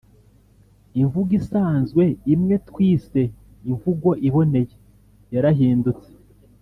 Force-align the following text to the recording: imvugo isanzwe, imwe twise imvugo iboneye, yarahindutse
imvugo 1.01 1.31
isanzwe, 1.39 2.03
imwe 2.33 2.55
twise 2.67 3.21
imvugo 3.69 4.09
iboneye, 4.27 4.75
yarahindutse 5.33 6.09